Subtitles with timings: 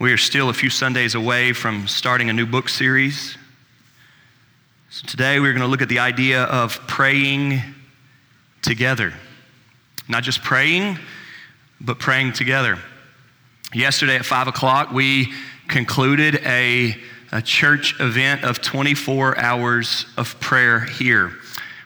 [0.00, 3.38] We are still a few Sundays away from starting a new book series.
[4.90, 7.62] So today we're going to look at the idea of praying
[8.60, 9.14] together.
[10.08, 10.98] Not just praying,
[11.80, 12.80] but praying together.
[13.72, 15.32] Yesterday at 5 o'clock, we
[15.68, 16.96] concluded a,
[17.30, 21.34] a church event of 24 hours of prayer here.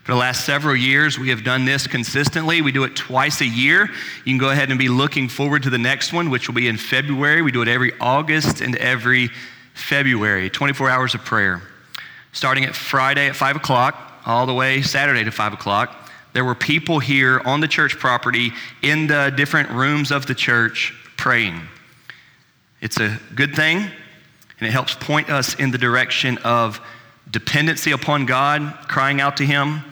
[0.09, 2.63] For the last several years, we have done this consistently.
[2.63, 3.91] We do it twice a year.
[4.25, 6.67] You can go ahead and be looking forward to the next one, which will be
[6.67, 7.43] in February.
[7.43, 9.29] We do it every August and every
[9.75, 11.61] February, 24 hours of prayer.
[12.33, 16.55] Starting at Friday at 5 o'clock, all the way Saturday to 5 o'clock, there were
[16.55, 21.61] people here on the church property in the different rooms of the church praying.
[22.81, 26.81] It's a good thing, and it helps point us in the direction of
[27.31, 29.83] dependency upon God, crying out to Him,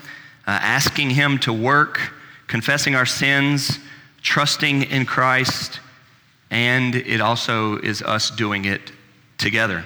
[0.46, 2.12] Uh, asking Him to work,
[2.46, 3.78] confessing our sins,
[4.22, 5.80] trusting in Christ,
[6.50, 8.92] and it also is us doing it
[9.38, 9.84] together.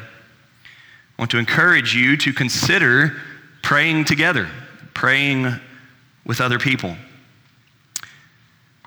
[1.18, 3.16] I want to encourage you to consider
[3.62, 4.48] praying together,
[4.94, 5.54] praying
[6.24, 6.96] with other people.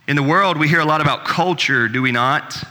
[0.08, 2.62] In the world, we hear a lot about culture, do we not?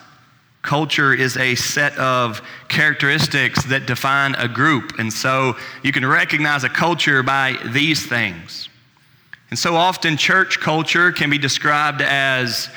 [0.62, 4.98] Culture is a set of characteristics that define a group.
[4.98, 8.68] And so you can recognize a culture by these things.
[9.52, 12.70] And so often, church culture can be described as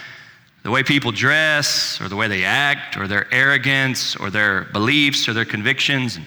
[0.63, 5.29] the way people dress, or the way they act, or their arrogance, or their beliefs,
[5.29, 6.17] or their convictions.
[6.17, 6.25] And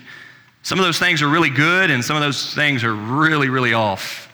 [0.63, 3.75] some of those things are really good, and some of those things are really, really
[3.75, 4.33] off.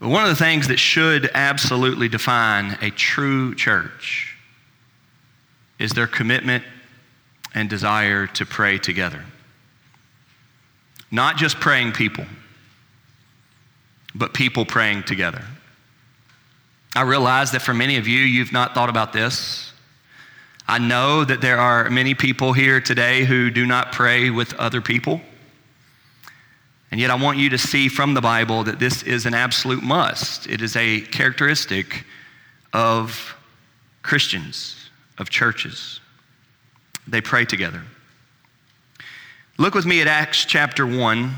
[0.00, 4.36] But one of the things that should absolutely define a true church
[5.78, 6.62] is their commitment
[7.54, 9.24] and desire to pray together.
[11.10, 12.26] Not just praying people
[14.14, 15.42] but people praying together.
[16.96, 19.72] I realize that for many of you, you've not thought about this.
[20.66, 24.80] I know that there are many people here today who do not pray with other
[24.80, 25.20] people.
[26.90, 29.82] And yet, I want you to see from the Bible that this is an absolute
[29.82, 30.46] must.
[30.46, 32.04] It is a characteristic
[32.72, 33.34] of
[34.02, 36.00] Christians, of churches.
[37.08, 37.82] They pray together.
[39.58, 41.34] Look with me at Acts chapter 1,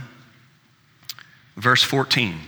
[1.56, 2.38] verse 14.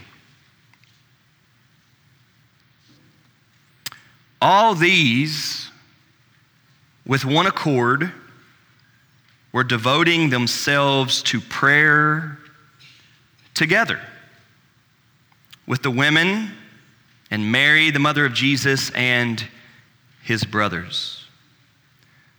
[4.41, 5.69] All these,
[7.05, 8.11] with one accord,
[9.51, 12.37] were devoting themselves to prayer
[13.53, 13.99] together
[15.67, 16.51] with the women
[17.31, 19.45] and Mary, the mother of Jesus, and
[20.23, 21.25] his brothers.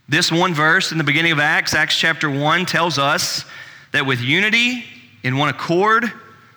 [0.09, 3.45] This one verse in the beginning of Acts, Acts chapter 1, tells us
[3.93, 4.85] that with unity
[5.23, 6.13] in one accord,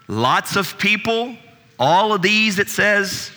[0.08, 1.36] lots of people,
[1.78, 3.32] all of these, it says,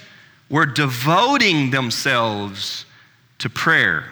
[0.48, 2.84] were devoting themselves
[3.38, 4.04] to prayer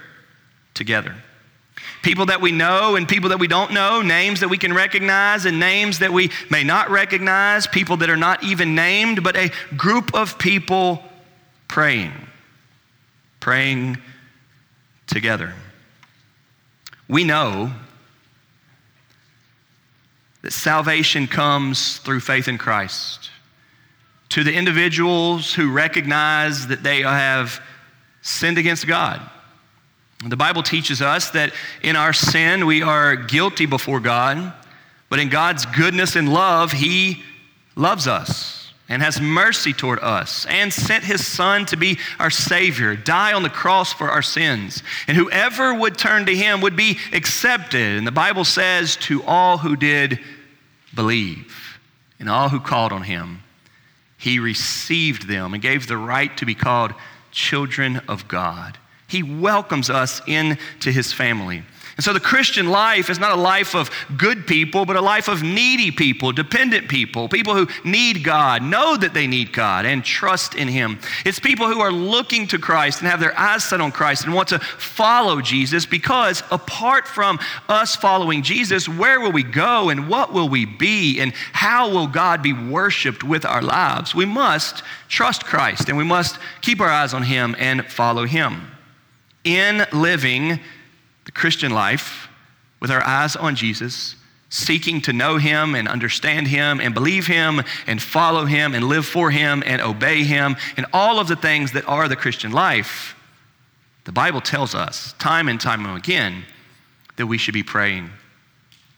[0.74, 1.14] together.
[2.02, 5.46] People that we know and people that we don't know, names that we can recognize
[5.46, 9.50] and names that we may not recognize, people that are not even named, but a
[9.76, 11.02] group of people
[11.68, 12.12] praying,
[13.40, 13.96] praying
[15.06, 15.54] together.
[17.08, 17.72] We know
[20.42, 23.30] that salvation comes through faith in Christ
[24.34, 27.60] to the individuals who recognize that they have
[28.20, 29.22] sinned against God.
[30.26, 31.52] The Bible teaches us that
[31.82, 34.52] in our sin we are guilty before God,
[35.08, 37.22] but in God's goodness and love, He
[37.76, 42.96] loves us and has mercy toward us and sent His Son to be our Savior,
[42.96, 44.82] die on the cross for our sins.
[45.06, 47.98] And whoever would turn to Him would be accepted.
[47.98, 50.18] And the Bible says, to all who did
[50.92, 51.78] believe
[52.18, 53.43] and all who called on Him
[54.24, 56.94] he received them and gave the right to be called
[57.30, 58.78] children of God.
[59.06, 61.62] He welcomes us into his family.
[61.96, 65.28] And so the Christian life is not a life of good people, but a life
[65.28, 70.04] of needy people, dependent people, people who need God, know that they need God, and
[70.04, 70.98] trust in Him.
[71.24, 74.34] It's people who are looking to Christ and have their eyes set on Christ and
[74.34, 77.38] want to follow Jesus because apart from
[77.68, 82.08] us following Jesus, where will we go and what will we be and how will
[82.08, 84.16] God be worshiped with our lives?
[84.16, 88.68] We must trust Christ and we must keep our eyes on Him and follow Him.
[89.44, 90.58] In living,
[91.34, 92.28] Christian life
[92.80, 94.16] with our eyes on Jesus,
[94.48, 99.04] seeking to know Him and understand Him and believe Him and follow Him and live
[99.04, 103.16] for Him and obey Him and all of the things that are the Christian life,
[104.04, 106.44] the Bible tells us time and time again
[107.16, 108.10] that we should be praying.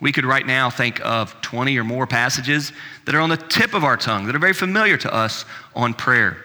[0.01, 2.73] We could right now think of 20 or more passages
[3.07, 5.45] that are on the tip of our tongue, that are very familiar to us
[5.75, 6.37] on prayer.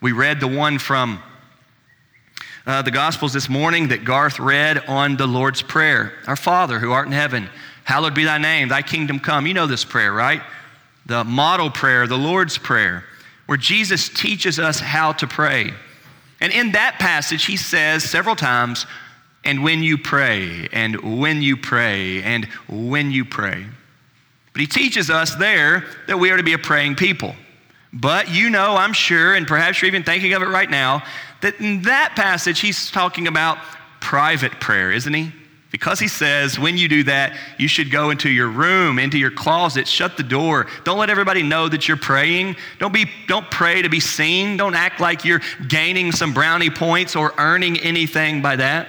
[0.00, 1.22] We read the one from
[2.66, 6.92] uh, the Gospels this morning that Garth read on the Lord's Prayer Our Father who
[6.92, 7.48] art in heaven,
[7.84, 9.46] hallowed be thy name, thy kingdom come.
[9.46, 10.40] You know this prayer, right?
[11.06, 13.04] The model prayer, the Lord's Prayer,
[13.46, 15.72] where Jesus teaches us how to pray.
[16.40, 18.86] And in that passage, he says several times,
[19.44, 23.66] and when you pray, and when you pray, and when you pray.
[24.54, 27.34] But he teaches us there that we are to be a praying people.
[27.92, 31.04] But you know, I'm sure, and perhaps you're even thinking of it right now,
[31.44, 33.58] that in that passage he's talking about
[34.00, 35.30] private prayer, isn't he?
[35.70, 39.30] Because he says, when you do that, you should go into your room, into your
[39.30, 40.68] closet, shut the door.
[40.84, 42.56] Don't let everybody know that you're praying.
[42.78, 44.56] Don't, be, don't pray to be seen.
[44.56, 48.88] Don't act like you're gaining some brownie points or earning anything by that.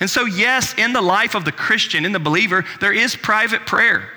[0.00, 3.66] And so, yes, in the life of the Christian, in the believer, there is private
[3.66, 4.08] prayer.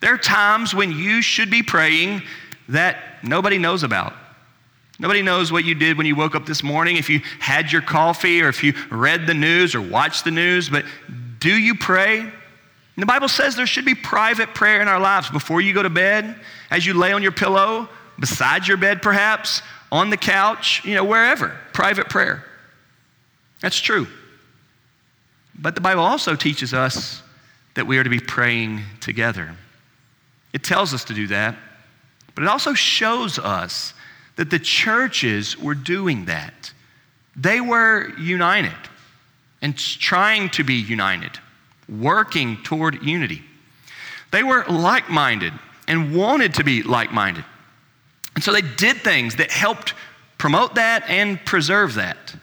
[0.00, 2.22] There are times when you should be praying
[2.68, 4.12] that nobody knows about.
[5.02, 7.82] Nobody knows what you did when you woke up this morning, if you had your
[7.82, 10.84] coffee or if you read the news or watched the news, but
[11.40, 12.20] do you pray?
[12.20, 12.32] And
[12.96, 15.90] the Bible says there should be private prayer in our lives before you go to
[15.90, 16.36] bed,
[16.70, 17.88] as you lay on your pillow,
[18.20, 19.60] beside your bed perhaps,
[19.90, 21.48] on the couch, you know, wherever.
[21.72, 22.44] Private prayer.
[23.60, 24.06] That's true.
[25.58, 27.22] But the Bible also teaches us
[27.74, 29.56] that we are to be praying together.
[30.52, 31.56] It tells us to do that,
[32.36, 33.94] but it also shows us
[34.36, 36.72] that the churches were doing that.
[37.36, 38.72] They were united
[39.60, 41.38] and trying to be united,
[41.88, 43.42] working toward unity.
[44.30, 45.52] They were like minded
[45.86, 47.44] and wanted to be like minded.
[48.34, 49.94] And so they did things that helped
[50.38, 52.34] promote that and preserve that.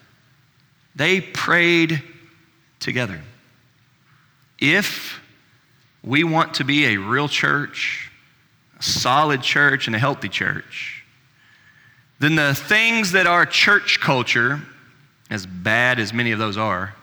[0.95, 2.03] They prayed
[2.80, 3.19] together.
[4.59, 5.19] If
[6.03, 8.12] we want to be a real church,
[8.80, 10.99] a solid church, and a healthy church,
[12.19, 14.62] then the things that our church culture,
[15.30, 16.95] as bad as many of those are,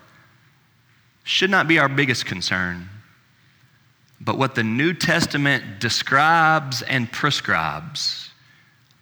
[1.24, 2.88] should not be our biggest concern,
[4.20, 8.30] but what the New Testament describes and prescribes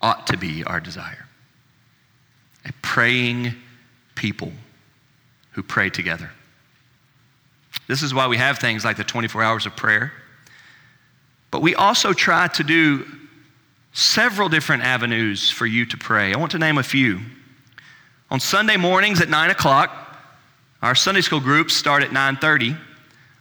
[0.01, 1.27] ought to be our desire.
[2.65, 3.55] A praying
[4.15, 4.53] people
[5.53, 6.31] who pray together.
[7.87, 10.13] This is why we have things like the 24 hours of prayer.
[11.51, 13.07] But we also try to do
[13.95, 16.35] several different avenues for you to pray.
[16.35, 17.21] I want to name a few.
[18.31, 20.19] On Sunday mornings at 9 o'clock,
[20.83, 22.77] our Sunday school groups start at 9:30.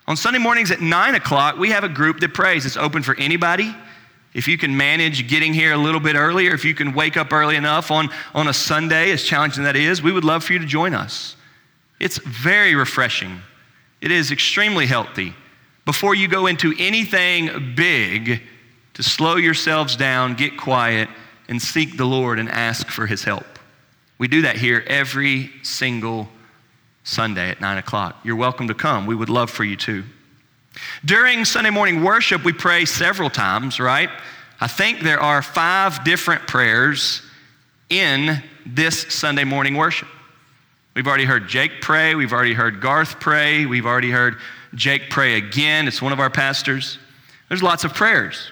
[0.07, 2.65] On Sunday mornings at 9 o'clock, we have a group that prays.
[2.65, 3.75] It's open for anybody.
[4.33, 7.33] If you can manage getting here a little bit earlier, if you can wake up
[7.33, 10.59] early enough on, on a Sunday, as challenging that is, we would love for you
[10.59, 11.35] to join us.
[11.99, 13.41] It's very refreshing.
[14.01, 15.33] It is extremely healthy.
[15.85, 18.41] Before you go into anything big,
[18.93, 21.09] to slow yourselves down, get quiet,
[21.47, 23.45] and seek the Lord and ask for his help.
[24.17, 26.29] We do that here every single
[27.03, 28.17] Sunday at 9 o'clock.
[28.23, 29.05] You're welcome to come.
[29.05, 30.03] We would love for you to.
[31.05, 34.09] During Sunday morning worship, we pray several times, right?
[34.59, 37.21] I think there are five different prayers
[37.89, 40.07] in this Sunday morning worship.
[40.95, 44.37] We've already heard Jake pray, we've already heard Garth pray, we've already heard
[44.75, 45.87] Jake pray again.
[45.87, 46.99] It's one of our pastors.
[47.49, 48.51] There's lots of prayers.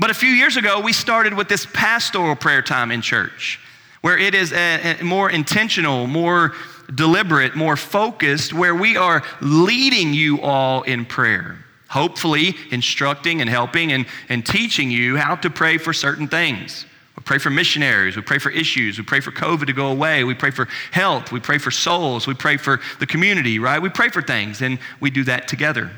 [0.00, 3.60] But a few years ago, we started with this pastoral prayer time in church,
[4.00, 6.54] where it is a, a more intentional, more
[6.94, 11.58] deliberate, more focused, where we are leading you all in prayer.
[11.88, 16.86] Hopefully, instructing and helping and, and teaching you how to pray for certain things.
[17.14, 18.16] We pray for missionaries.
[18.16, 18.96] We pray for issues.
[18.96, 20.24] We pray for COVID to go away.
[20.24, 21.30] We pray for health.
[21.30, 22.26] We pray for souls.
[22.26, 23.82] We pray for the community, right?
[23.82, 25.90] We pray for things, and we do that together.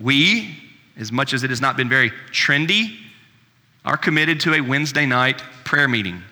[0.00, 0.65] We,
[0.98, 2.96] as much as it has not been very trendy,
[3.84, 6.22] are committed to a Wednesday night prayer meeting.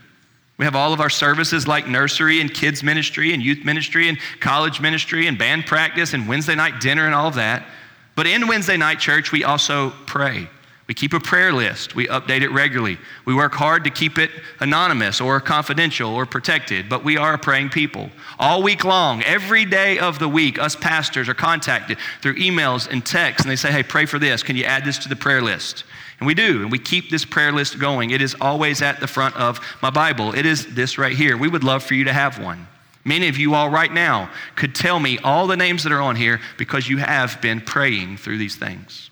[0.56, 4.18] We have all of our services like nursery and kids ministry and youth ministry and
[4.40, 7.66] college ministry and band practice and Wednesday night dinner and all of that.
[8.14, 10.48] But in Wednesday night church, we also pray.
[10.86, 11.94] We keep a prayer list.
[11.94, 12.98] We update it regularly.
[13.24, 17.38] We work hard to keep it anonymous or confidential or protected, but we are a
[17.38, 18.10] praying people.
[18.38, 23.04] All week long, every day of the week, us pastors are contacted through emails and
[23.04, 24.42] texts, and they say, hey, pray for this.
[24.42, 25.84] Can you add this to the prayer list?
[26.20, 28.10] And we do, and we keep this prayer list going.
[28.10, 30.34] It is always at the front of my Bible.
[30.34, 31.38] It is this right here.
[31.38, 32.68] We would love for you to have one.
[33.06, 36.16] Many of you all right now could tell me all the names that are on
[36.16, 39.10] here because you have been praying through these things.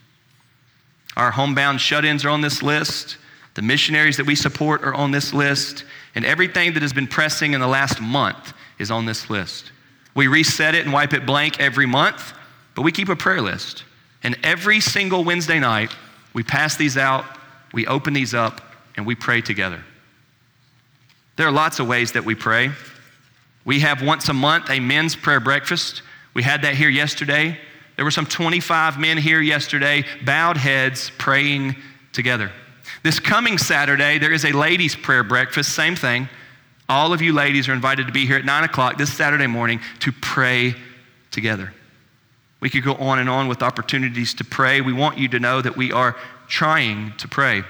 [1.17, 3.17] Our homebound shut ins are on this list.
[3.55, 5.85] The missionaries that we support are on this list.
[6.15, 9.73] And everything that has been pressing in the last month is on this list.
[10.15, 12.35] We reset it and wipe it blank every month,
[12.75, 13.85] but we keep a prayer list.
[14.23, 15.95] And every single Wednesday night,
[16.35, 17.25] we pass these out,
[17.73, 18.61] we open these up,
[18.97, 19.83] and we pray together.
[21.37, 22.71] There are lots of ways that we pray.
[23.65, 26.03] We have once a month a men's prayer breakfast.
[26.35, 27.59] We had that here yesterday.
[27.97, 31.77] There were some 25 men here yesterday, bowed heads, praying
[32.13, 32.51] together.
[33.03, 36.29] This coming Saturday, there is a ladies' prayer breakfast, same thing.
[36.89, 39.81] All of you ladies are invited to be here at 9 o'clock this Saturday morning
[40.01, 40.75] to pray
[41.31, 41.73] together.
[42.61, 44.81] We could go on and on with opportunities to pray.
[44.81, 46.17] We want you to know that we are
[46.49, 47.65] trying to pray.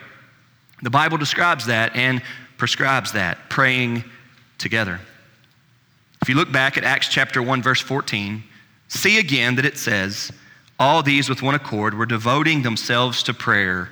[0.82, 2.22] The Bible describes that and
[2.58, 4.04] prescribes that, praying
[4.58, 5.00] together.
[6.20, 8.42] If you look back at Acts chapter 1, verse 14,
[8.92, 10.30] see again that it says,
[10.78, 13.90] All these with one accord were devoting themselves to prayer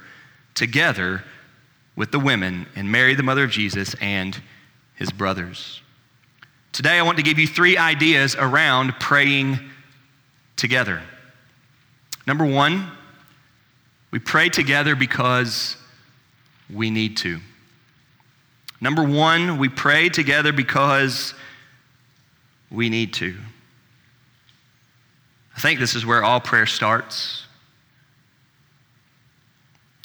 [0.54, 1.25] together
[1.97, 4.40] with the women and Mary, the mother of Jesus, and
[4.95, 5.80] his brothers.
[6.73, 9.59] Today, I want to give you three ideas around praying
[10.57, 11.02] together.
[12.26, 12.90] Number one,
[14.11, 15.76] we pray together because
[16.73, 17.40] we need to.
[18.80, 21.35] Number one, we pray together because
[22.71, 23.37] we need to.
[25.61, 27.45] I think this is where all prayer starts.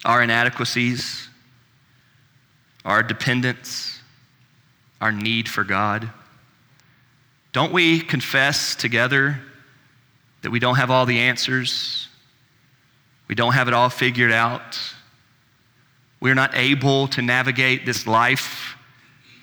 [0.04, 1.30] Our inadequacies,
[2.84, 4.02] our dependence,
[5.00, 6.10] our need for God.
[7.54, 9.40] Don't we confess together
[10.42, 12.10] that we don't have all the answers?
[13.30, 14.78] We don't have it all figured out.
[16.20, 18.76] We're not able to navigate this life,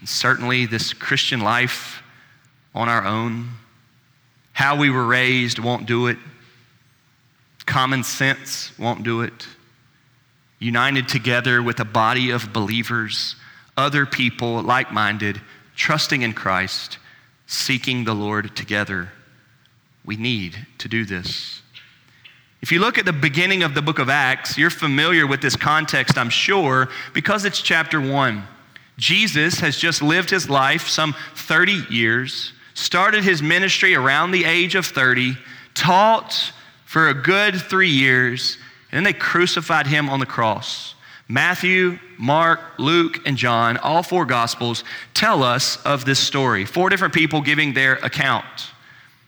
[0.01, 2.03] and certainly this Christian life,
[2.75, 3.49] on our own.
[4.53, 6.19] How we were raised won't do it.
[7.67, 9.47] Common sense won't do it
[10.63, 13.35] united together with a body of believers,
[13.77, 15.41] other people like minded,
[15.75, 16.99] trusting in Christ,
[17.47, 19.11] seeking the Lord together.
[20.05, 21.63] We need to do this.
[22.61, 25.57] If you look at the beginning of the book of Acts, you're familiar with this
[25.57, 28.45] context, I'm sure, because it's chapter one.
[28.99, 32.53] Jesus has just lived his life some 30 years,
[32.83, 35.37] started his ministry around the age of 30,
[35.75, 36.53] taught
[36.85, 38.59] for a good three years,
[38.91, 40.95] and then they crucified him on the cross.
[41.29, 44.85] Matthew, Mark, Luke, and John, all four gospels,
[45.15, 46.67] tell us of this story.
[46.67, 48.45] Four different people giving their account.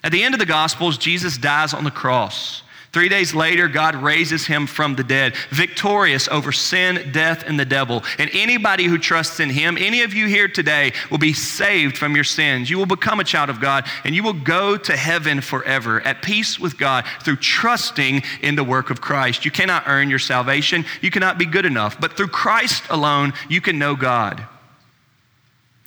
[0.03, 2.64] At the end of the gospels, Jesus dies on the cross.
[2.95, 7.65] Three days later, God raises him from the dead, victorious over sin, death, and the
[7.65, 8.05] devil.
[8.21, 12.15] And anybody who trusts in him, any of you here today, will be saved from
[12.15, 12.71] your sins.
[12.71, 16.23] You will become a child of God, and you will go to heaven forever, at
[16.23, 19.45] peace with God, through trusting in the work of Christ.
[19.45, 23.61] You cannot earn your salvation, you cannot be good enough, but through Christ alone, you
[23.61, 24.41] can know God.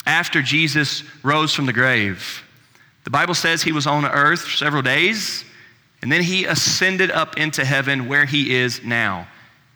[0.06, 2.44] After Jesus rose from the grave,
[3.06, 5.46] the Bible says he was on earth for several days.
[6.02, 9.28] And then he ascended up into heaven where he is now.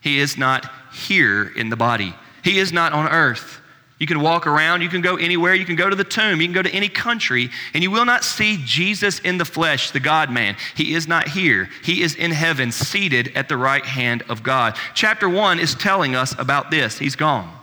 [0.01, 2.13] He is not here in the body,
[2.43, 3.59] he is not on earth.
[3.99, 6.47] You can walk around, you can go anywhere, you can go to the tomb, you
[6.47, 9.99] can go to any country, and you will not see Jesus in the flesh, the
[9.99, 10.57] God man.
[10.73, 11.69] He is not here.
[11.83, 14.75] He is in heaven, seated at the right hand of God.
[14.95, 16.97] Chapter 1 is telling us about this.
[16.97, 17.55] He's gone.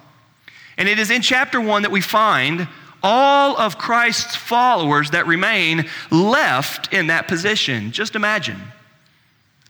[0.77, 2.69] And it is in chapter 1 that we find
[3.02, 7.93] all of Christ's followers that remain left in that position.
[7.93, 8.61] Just imagine.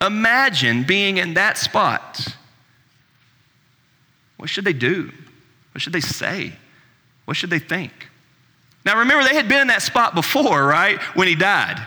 [0.00, 2.26] Imagine being in that spot.
[4.36, 5.10] What should they do?
[5.72, 6.52] What should they say?
[7.24, 8.08] What should they think?
[8.84, 10.98] Now, remember, they had been in that spot before, right?
[11.14, 11.84] When he died.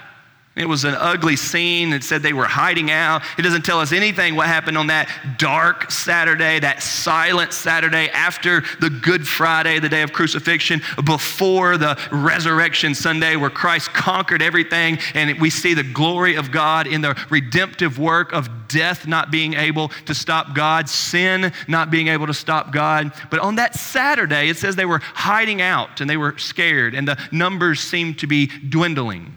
[0.53, 1.93] It was an ugly scene.
[1.93, 3.21] It said they were hiding out.
[3.37, 8.61] It doesn't tell us anything what happened on that dark Saturday, that silent Saturday after
[8.81, 14.99] the Good Friday, the day of crucifixion, before the resurrection Sunday, where Christ conquered everything.
[15.13, 19.53] And we see the glory of God in the redemptive work of death not being
[19.53, 23.13] able to stop God, sin not being able to stop God.
[23.29, 27.07] But on that Saturday, it says they were hiding out and they were scared, and
[27.07, 29.33] the numbers seemed to be dwindling.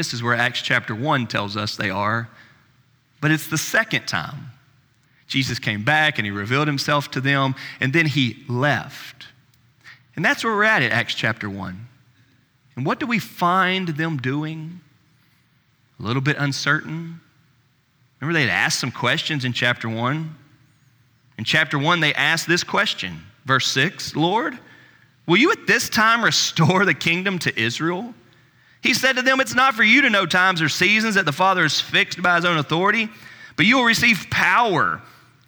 [0.00, 2.30] This is where Acts chapter 1 tells us they are.
[3.20, 4.50] But it's the second time.
[5.26, 9.26] Jesus came back and he revealed himself to them, and then he left.
[10.16, 11.86] And that's where we're at at Acts chapter 1.
[12.76, 14.80] And what do we find them doing?
[15.98, 17.20] A little bit uncertain.
[18.20, 20.34] Remember, they had asked some questions in chapter 1.
[21.36, 24.58] In chapter 1, they asked this question, verse 6 Lord,
[25.26, 28.14] will you at this time restore the kingdom to Israel?
[28.82, 31.32] He said to them, It's not for you to know times or seasons that the
[31.32, 33.08] Father has fixed by his own authority,
[33.56, 35.02] but you will receive power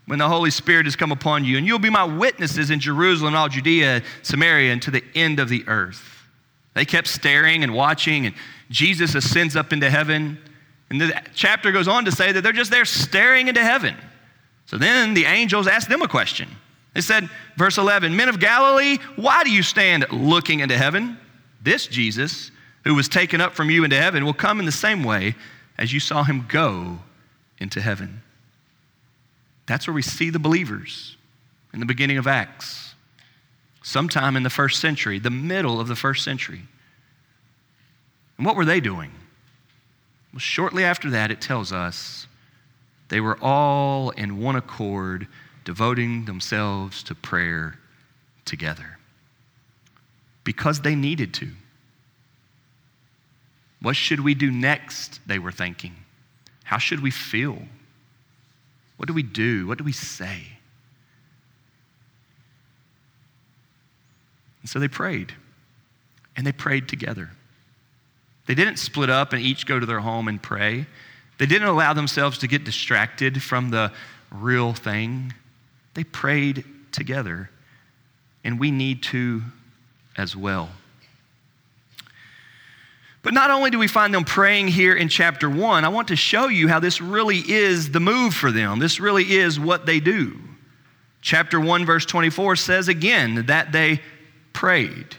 [0.06, 3.34] when the Holy Spirit has come upon you, and you'll be my witnesses in Jerusalem,
[3.34, 6.26] all Judea, Samaria, and to the end of the earth.
[6.74, 8.34] They kept staring and watching, and
[8.70, 10.38] Jesus ascends up into heaven.
[10.90, 13.96] And the chapter goes on to say that they're just there staring into heaven.
[14.66, 16.48] So then the angels asked them a question.
[16.94, 21.18] They said, verse 11, Men of Galilee, why do you stand looking into heaven?
[21.62, 22.50] This Jesus,
[22.84, 25.34] who was taken up from you into heaven, will come in the same way
[25.78, 26.98] as you saw him go
[27.58, 28.22] into heaven.
[29.66, 31.16] That's where we see the believers
[31.72, 32.94] in the beginning of Acts,
[33.82, 36.62] sometime in the first century, the middle of the first century.
[38.36, 39.12] And what were they doing?
[40.32, 42.26] Well, shortly after that, it tells us
[43.08, 45.28] they were all in one accord,
[45.64, 47.78] devoting themselves to prayer
[48.44, 48.98] together
[50.44, 51.50] because they needed to.
[53.82, 55.20] What should we do next?
[55.26, 55.96] They were thinking.
[56.64, 57.58] How should we feel?
[58.96, 59.66] What do we do?
[59.66, 60.44] What do we say?
[64.62, 65.34] And so they prayed,
[66.36, 67.30] and they prayed together.
[68.46, 70.86] They didn't split up and each go to their home and pray.
[71.38, 73.92] They didn't allow themselves to get distracted from the
[74.30, 75.32] real thing.
[75.94, 77.50] They prayed together,
[78.44, 79.42] and we need to
[80.16, 80.70] as well.
[83.22, 86.16] But not only do we find them praying here in chapter one, I want to
[86.16, 88.80] show you how this really is the move for them.
[88.80, 90.38] This really is what they do.
[91.20, 94.00] Chapter 1, verse 24 says again that they
[94.52, 95.16] prayed.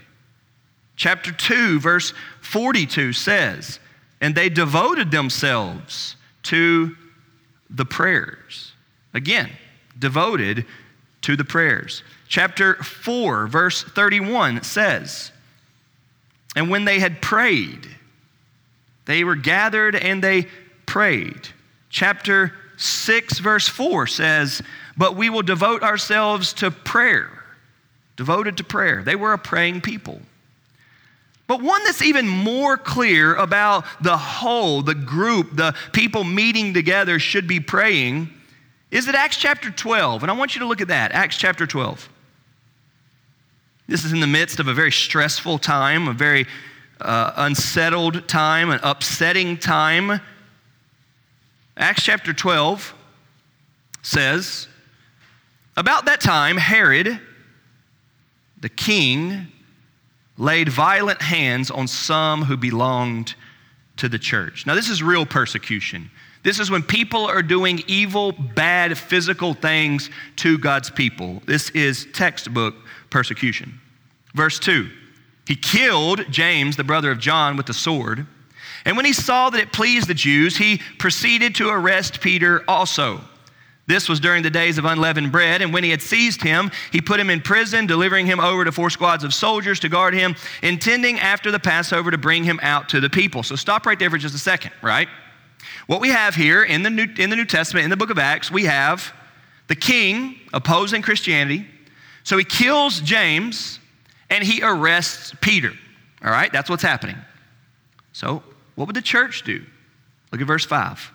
[0.98, 3.80] Chapter 2, verse 42 says,
[4.20, 6.96] and they devoted themselves to
[7.70, 8.74] the prayers.
[9.14, 9.50] Again,
[9.98, 10.66] devoted
[11.22, 12.04] to the prayers.
[12.28, 15.32] Chapter 4, verse 31 says,
[16.56, 17.88] And when they had prayed,
[19.06, 20.48] they were gathered and they
[20.86, 21.50] prayed.
[21.90, 24.62] Chapter 6, verse 4 says,
[24.98, 27.30] But we will devote ourselves to prayer.
[28.16, 29.04] Devoted to prayer.
[29.04, 30.22] They were a praying people.
[31.48, 37.20] But one that's even more clear about the whole, the group, the people meeting together
[37.20, 38.30] should be praying
[38.92, 40.24] is that Acts chapter 12.
[40.24, 42.08] And I want you to look at that, Acts chapter 12.
[43.88, 46.48] This is in the midst of a very stressful time, a very
[47.02, 50.22] uh, unsettled time, an upsetting time.
[51.76, 52.94] Acts chapter 12
[54.02, 54.68] says,
[55.76, 57.20] About that time, Herod,
[58.60, 59.48] the king,
[60.38, 63.36] laid violent hands on some who belonged
[63.98, 64.66] to the church.
[64.66, 66.10] Now, this is real persecution.
[66.44, 71.42] This is when people are doing evil, bad, physical things to God's people.
[71.46, 72.76] This is textbook
[73.10, 73.80] persecution.
[74.36, 74.90] Verse 2
[75.48, 78.28] He killed James, the brother of John, with the sword.
[78.86, 83.22] And when he saw that it pleased the Jews, he proceeded to arrest Peter also.
[83.86, 87.02] This was during the days of unleavened bread, and when he had seized him, he
[87.02, 90.36] put him in prison, delivering him over to four squads of soldiers to guard him,
[90.62, 93.44] intending after the Passover to bring him out to the people.
[93.44, 95.10] So stop right there for just a second, right?
[95.88, 98.20] What we have here in the New, in the New Testament, in the book of
[98.20, 99.14] Acts, we have
[99.68, 101.66] the king opposing Christianity.
[102.24, 103.80] So he kills James
[104.30, 105.72] and he arrests Peter.
[106.24, 107.18] All right, that's what's happening.
[108.14, 108.44] So,
[108.76, 109.64] what would the church do?
[110.32, 111.12] Look at verse 5.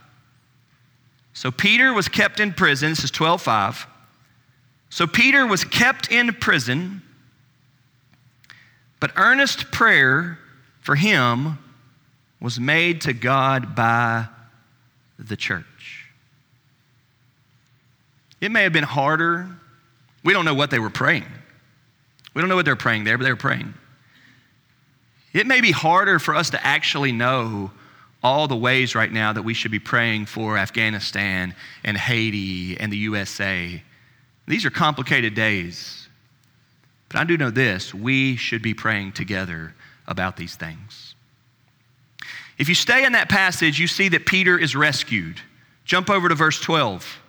[1.33, 2.91] So Peter was kept in prison.
[2.91, 3.87] This is 12:5.
[4.91, 7.03] So Peter was kept in prison,
[8.99, 10.39] but earnest prayer
[10.81, 11.59] for him
[12.41, 14.27] was made to God by
[15.19, 16.07] the church.
[18.41, 19.49] It may have been harder.
[20.23, 21.27] We don't know what they were praying.
[22.35, 23.75] We don't know what they're praying there, but they were praying.
[25.33, 27.71] It may be harder for us to actually know
[28.23, 31.55] all the ways right now that we should be praying for Afghanistan
[31.85, 33.83] and Haiti and the USA.
[34.47, 36.09] These are complicated days.
[37.09, 39.75] But I do know this we should be praying together
[40.07, 41.15] about these things.
[42.59, 45.41] If you stay in that passage, you see that Peter is rescued.
[45.85, 47.21] Jump over to verse 12.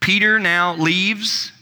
[0.00, 1.52] Peter now leaves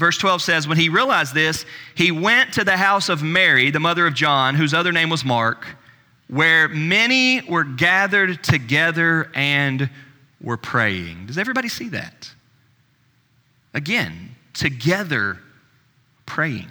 [0.00, 3.80] Verse 12 says, When he realized this, he went to the house of Mary, the
[3.80, 5.66] mother of John, whose other name was Mark,
[6.26, 9.90] where many were gathered together and
[10.40, 11.26] were praying.
[11.26, 12.30] Does everybody see that?
[13.74, 15.38] Again, together
[16.24, 16.70] praying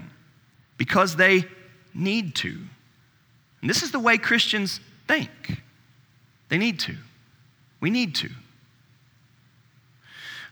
[0.78, 1.46] because they
[1.94, 2.58] need to.
[3.62, 5.30] And this is the way Christians think.
[6.50, 6.96] They need to.
[7.80, 8.30] We need to.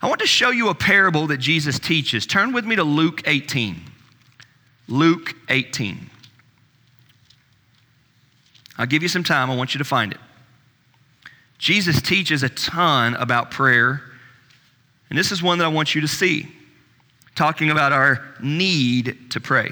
[0.01, 2.25] I want to show you a parable that Jesus teaches.
[2.25, 3.81] Turn with me to Luke 18.
[4.87, 6.09] Luke 18.
[8.77, 9.49] I'll give you some time.
[9.49, 10.19] I want you to find it.
[11.57, 14.01] Jesus teaches a ton about prayer,
[15.09, 16.47] and this is one that I want you to see,
[17.33, 19.71] talking about our need to pray.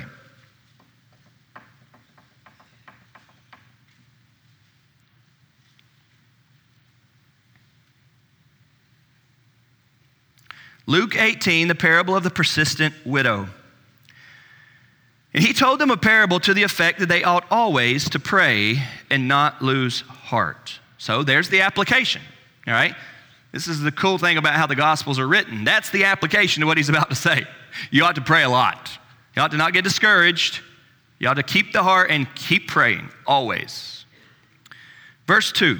[10.88, 13.48] Luke 18, the parable of the persistent widow.
[15.34, 18.82] And he told them a parable to the effect that they ought always to pray
[19.10, 20.80] and not lose heart.
[20.98, 22.22] So there's the application,
[22.68, 22.96] all right?
[23.52, 25.64] This is the cool thing about how the Gospels are written.
[25.64, 27.46] That's the application to what he's about to say.
[27.92, 28.92] You ought to pray a lot.
[29.36, 30.62] You ought to not get discouraged.
[31.20, 34.06] You ought to keep the heart and keep praying always.
[35.28, 35.80] Verse 2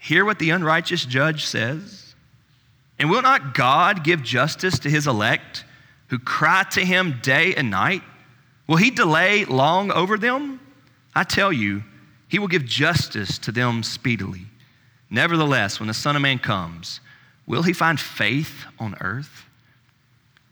[0.00, 2.14] Hear what the unrighteous judge says.
[2.98, 5.64] And will not God give justice to his elect
[6.08, 8.02] who cry to him day and night?
[8.66, 10.58] Will he delay long over them?
[11.14, 11.84] I tell you,
[12.28, 14.46] he will give justice to them speedily.
[15.10, 17.00] Nevertheless, when the Son of Man comes,
[17.46, 19.44] will he find faith on earth?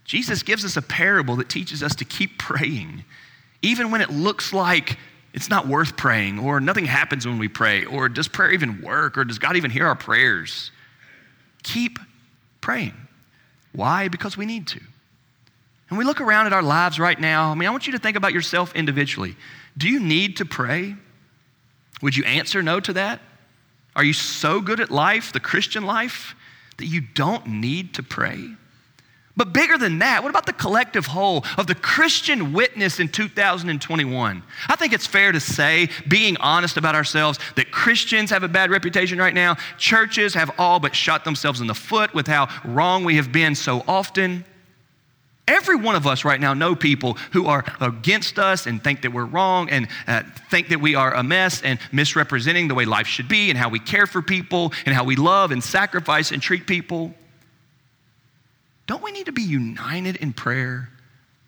[0.04, 3.04] Jesus gives us a parable that teaches us to keep praying,
[3.62, 4.98] even when it looks like
[5.34, 9.18] it's not worth praying, or nothing happens when we pray, or does prayer even work,
[9.18, 10.70] or does God even hear our prayers?
[11.62, 11.98] Keep
[12.60, 12.94] praying.
[13.72, 14.08] Why?
[14.08, 14.80] Because we need to.
[15.90, 17.50] And we look around at our lives right now.
[17.50, 19.36] I mean, I want you to think about yourself individually.
[19.76, 20.96] Do you need to pray?
[22.02, 23.20] Would you answer no to that?
[23.96, 26.34] Are you so good at life, the Christian life,
[26.76, 28.50] that you don't need to pray?
[29.38, 34.42] But bigger than that, what about the collective whole of the Christian witness in 2021?
[34.68, 38.68] I think it's fair to say, being honest about ourselves, that Christians have a bad
[38.68, 39.56] reputation right now.
[39.78, 43.54] Churches have all but shot themselves in the foot with how wrong we have been
[43.54, 44.44] so often.
[45.46, 49.12] Every one of us right now know people who are against us and think that
[49.12, 53.06] we're wrong and uh, think that we are a mess and misrepresenting the way life
[53.06, 56.42] should be and how we care for people and how we love and sacrifice and
[56.42, 57.14] treat people.
[58.88, 60.88] Don't we need to be united in prayer,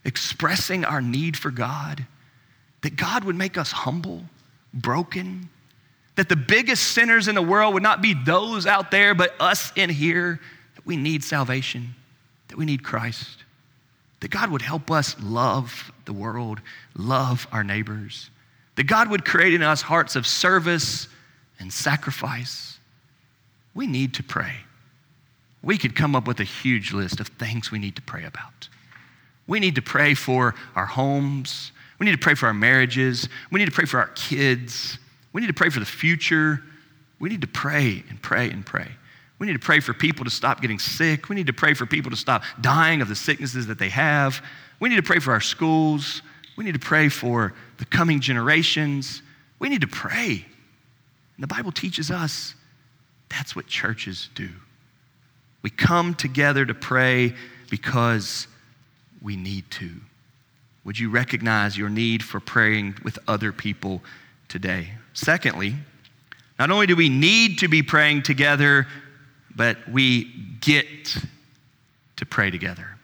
[0.04, 2.06] expressing our need for God?
[2.82, 4.24] That God would make us humble,
[4.74, 5.48] broken,
[6.16, 9.72] that the biggest sinners in the world would not be those out there, but us
[9.74, 10.38] in here,
[10.74, 11.94] that we need salvation,
[12.48, 13.44] that we need Christ,
[14.20, 16.60] that God would help us love the world,
[16.94, 18.28] love our neighbors,
[18.76, 21.08] that God would create in us hearts of service
[21.58, 22.78] and sacrifice.
[23.72, 24.56] We need to pray
[25.62, 28.68] we could come up with a huge list of things we need to pray about.
[29.46, 31.72] We need to pray for our homes.
[31.98, 33.28] We need to pray for our marriages.
[33.50, 34.98] We need to pray for our kids.
[35.32, 36.62] We need to pray for the future.
[37.18, 38.88] We need to pray and pray and pray.
[39.38, 41.28] We need to pray for people to stop getting sick.
[41.28, 44.44] We need to pray for people to stop dying of the sicknesses that they have.
[44.80, 46.22] We need to pray for our schools.
[46.56, 49.22] We need to pray for the coming generations.
[49.58, 50.44] We need to pray.
[51.36, 52.54] And the Bible teaches us
[53.28, 54.48] that's what churches do.
[55.62, 57.34] We come together to pray
[57.70, 58.46] because
[59.20, 59.90] we need to.
[60.84, 64.02] Would you recognize your need for praying with other people
[64.48, 64.92] today?
[65.12, 65.74] Secondly,
[66.58, 68.86] not only do we need to be praying together,
[69.54, 70.24] but we
[70.60, 71.16] get
[72.16, 72.96] to pray together.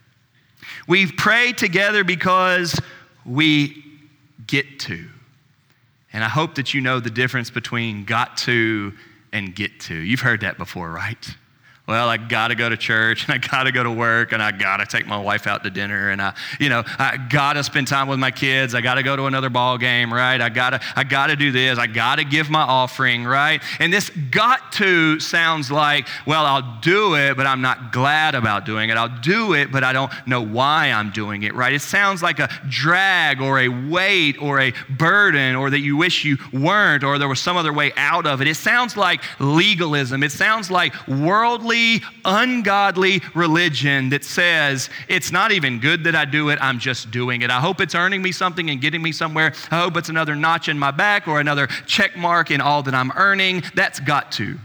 [0.88, 2.81] We pray together because
[3.25, 3.83] we
[4.47, 5.09] get to.
[6.12, 8.95] And I hope that you know the difference between got to
[9.33, 9.95] and get to.
[9.95, 11.37] You've heard that before, right?
[11.87, 14.42] Well, I got to go to church and I got to go to work and
[14.42, 17.55] I got to take my wife out to dinner and I, you know, I got
[17.55, 18.75] to spend time with my kids.
[18.75, 20.40] I got to go to another ball game, right?
[20.40, 21.79] I got to, I got to do this.
[21.79, 23.62] I got to give my offering, right?
[23.79, 28.66] And this got to sounds like, well, I'll do it, but I'm not glad about
[28.66, 28.96] doing it.
[28.96, 31.72] I'll do it, but I don't know why I'm doing it, right?
[31.72, 36.25] It sounds like a drag or a weight or a burden or that you wish
[36.25, 38.49] you weren't or there was some other way out of it.
[38.49, 40.22] It sounds like legalism.
[40.22, 41.76] It sounds like worldly
[42.25, 47.43] ungodly religion that says it's not even good that I do it, I'm just doing
[47.43, 47.51] it.
[47.51, 49.53] I hope it's earning me something and getting me somewhere.
[49.71, 52.95] I hope it's another notch in my back or another check mark in all that
[52.95, 53.62] I'm earning.
[53.75, 54.59] That's got to.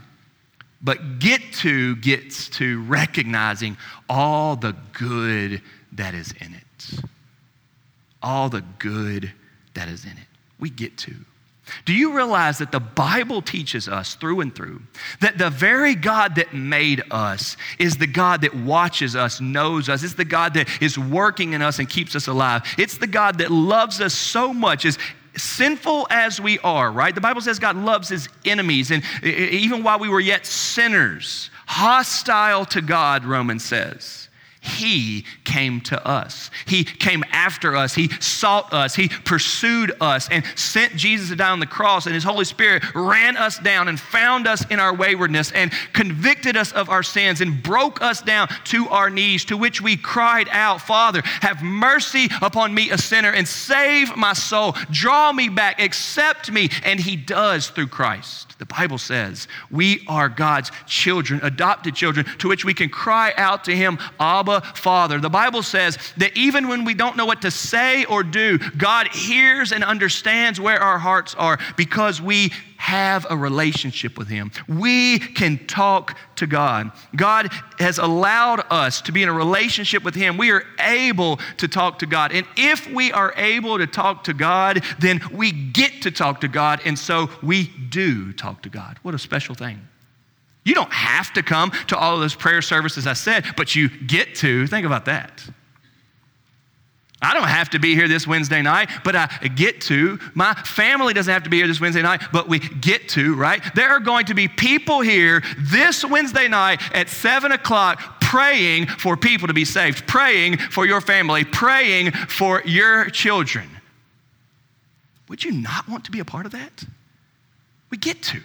[0.82, 3.78] But get to gets to recognizing
[4.10, 5.62] all the good
[5.93, 7.02] that is in it.
[8.24, 9.32] All the good
[9.74, 10.28] that is in it.
[10.60, 11.15] We get to.
[11.86, 14.81] Do you realize that the Bible teaches us through and through
[15.19, 20.03] that the very God that made us is the God that watches us, knows us,
[20.03, 22.63] it's the God that is working in us and keeps us alive.
[22.77, 24.97] It's the God that loves us so much, as
[25.38, 27.15] sinful as we are, right?
[27.15, 32.65] The Bible says God loves his enemies, and even while we were yet sinners, hostile
[32.65, 34.20] to God, Romans says,
[34.63, 36.52] He came to us.
[36.67, 37.95] He came after us.
[37.95, 38.93] He sought us.
[38.93, 42.06] He pursued us and sent Jesus to die on the cross.
[42.06, 46.56] And His Holy Spirit ran us down and found us in our waywardness and convicted
[46.58, 50.47] us of our sins and broke us down to our knees, to which we cried
[50.52, 54.76] out, Father, have mercy upon me, a sinner, and save my soul.
[54.91, 56.69] Draw me back, accept me.
[56.84, 58.50] And He does through Christ.
[58.62, 63.63] The Bible says we are God's children, adopted children, to which we can cry out
[63.63, 65.17] to Him, Abba, Father.
[65.19, 69.08] The Bible says that even when we don't know what to say or do, God
[69.08, 74.52] hears and understands where our hearts are because we have a relationship with Him.
[74.67, 76.91] We can talk to God.
[77.15, 80.36] God has allowed us to be in a relationship with Him.
[80.36, 82.32] We are able to talk to God.
[82.32, 86.48] And if we are able to talk to God, then we get to talk to
[86.48, 86.82] God.
[86.84, 88.98] And so we do talk to God.
[89.04, 89.88] What a special thing.
[90.63, 93.89] You don't have to come to all of those prayer services I said, but you
[93.89, 94.65] get to.
[94.65, 95.44] Think about that.
[97.21, 100.19] I don't have to be here this Wednesday night, but I get to.
[100.34, 103.62] My family doesn't have to be here this Wednesday night, but we get to, right?
[103.75, 109.15] There are going to be people here this Wednesday night at 7 o'clock praying for
[109.15, 113.69] people to be saved, praying for your family, praying for your children.
[115.29, 116.86] Would you not want to be a part of that?
[117.89, 118.41] We get to.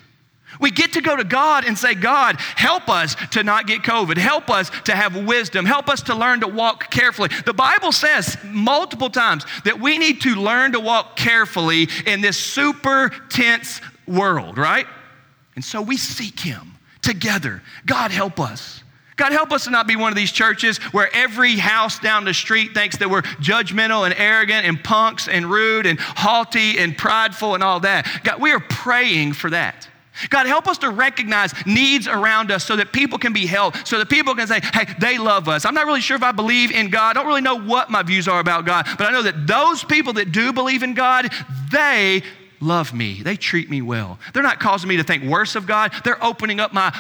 [0.60, 4.16] We get to go to God and say, God, help us to not get COVID.
[4.16, 5.64] Help us to have wisdom.
[5.64, 7.30] Help us to learn to walk carefully.
[7.44, 12.36] The Bible says multiple times that we need to learn to walk carefully in this
[12.36, 14.86] super tense world, right?
[15.54, 17.62] And so we seek Him together.
[17.86, 18.82] God, help us.
[19.16, 22.34] God, help us to not be one of these churches where every house down the
[22.34, 27.54] street thinks that we're judgmental and arrogant and punks and rude and haughty and prideful
[27.54, 28.06] and all that.
[28.24, 29.88] God, we are praying for that.
[30.31, 33.98] God, help us to recognize needs around us so that people can be helped, so
[33.98, 35.64] that people can say, hey, they love us.
[35.64, 37.16] I'm not really sure if I believe in God.
[37.16, 39.85] I don't really know what my views are about God, but I know that those
[39.85, 41.33] people that do believe in God,
[41.70, 42.22] they
[42.61, 43.22] love me.
[43.22, 44.18] They treat me well.
[44.33, 46.92] They're not causing me to think worse of God, they're opening up my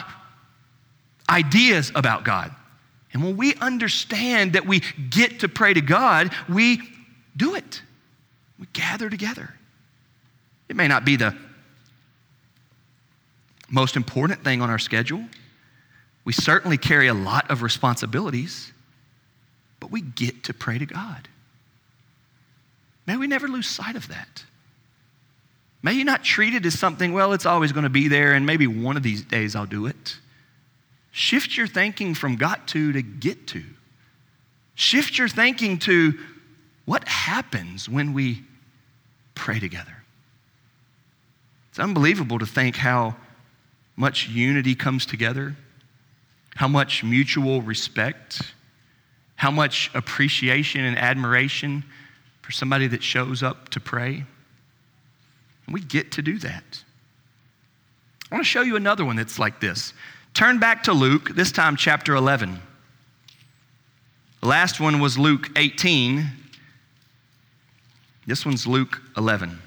[1.28, 2.54] ideas about God.
[3.12, 6.82] And when we understand that we get to pray to God, we
[7.36, 7.82] do it.
[8.58, 9.54] We gather together.
[10.68, 11.36] It may not be the
[13.68, 15.24] most important thing on our schedule.
[16.24, 18.72] We certainly carry a lot of responsibilities,
[19.80, 21.28] but we get to pray to God.
[23.06, 24.44] May we never lose sight of that.
[25.82, 28.44] May you not treat it as something, well, it's always going to be there, and
[28.44, 30.16] maybe one of these days I'll do it.
[31.12, 33.62] Shift your thinking from got to to get to.
[34.74, 36.18] Shift your thinking to
[36.84, 38.42] what happens when we
[39.34, 39.96] pray together.
[41.70, 43.16] It's unbelievable to think how
[43.96, 45.56] much unity comes together,
[46.54, 48.42] how much mutual respect,
[49.36, 51.84] how much appreciation and admiration
[52.42, 54.24] for somebody that shows up to pray.
[55.66, 56.82] And we get to do that.
[58.30, 59.92] I want to show you another one that's like this.
[60.34, 62.60] Turn back to Luke, this time chapter 11.
[64.40, 66.26] The last one was Luke 18.
[68.26, 69.60] This one's Luke 11.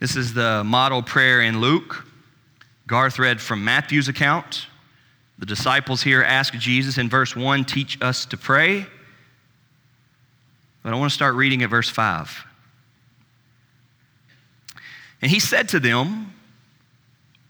[0.00, 2.06] This is the model prayer in Luke.
[2.86, 4.66] Garth read from Matthew's account.
[5.38, 8.86] The disciples here ask Jesus in verse 1 teach us to pray.
[10.82, 12.46] But I want to start reading at verse 5.
[15.20, 16.32] And he said to them,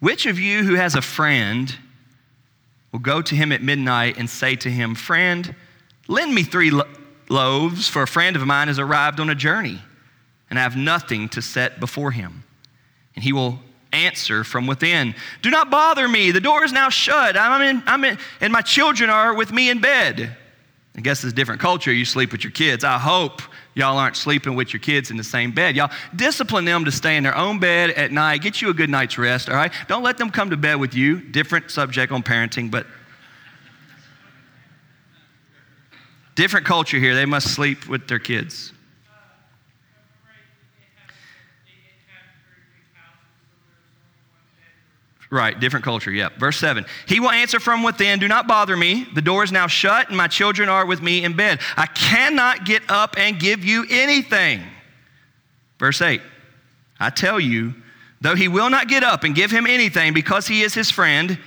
[0.01, 1.73] Which of you who has a friend
[2.91, 5.55] will go to him at midnight and say to him, Friend,
[6.09, 6.89] lend me three lo-
[7.29, 9.81] loaves, for a friend of mine has arrived on a journey
[10.51, 12.45] and I have nothing to set before him.
[13.15, 13.61] And he will
[13.93, 16.31] answer from within Do not bother me.
[16.31, 17.37] The door is now shut.
[17.37, 20.37] I'm in, I'm in, and my children are with me in bed.
[20.97, 21.93] I guess it's a different culture.
[21.93, 22.83] You sleep with your kids.
[22.83, 23.43] I hope
[23.75, 25.77] y'all aren't sleeping with your kids in the same bed.
[25.77, 28.43] Y'all discipline them to stay in their own bed at night.
[28.43, 29.73] Get you a good night's rest, all right?
[29.87, 31.21] Don't let them come to bed with you.
[31.21, 32.87] Different subject on parenting, but
[36.35, 37.15] different culture here.
[37.15, 38.73] They must sleep with their kids.
[45.31, 46.37] Right, different culture, yep.
[46.39, 49.07] Verse 7 He will answer from within, Do not bother me.
[49.15, 51.61] The door is now shut, and my children are with me in bed.
[51.77, 54.61] I cannot get up and give you anything.
[55.79, 56.21] Verse 8
[56.99, 57.75] I tell you,
[58.21, 61.39] though he will not get up and give him anything because he is his friend,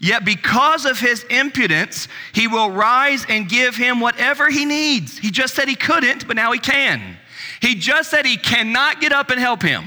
[0.00, 5.16] yet because of his impudence, he will rise and give him whatever he needs.
[5.16, 7.16] He just said he couldn't, but now he can.
[7.60, 9.84] He just said he cannot get up and help him,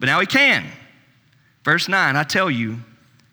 [0.00, 0.66] but now he can.
[1.66, 2.78] Verse 9 I tell you,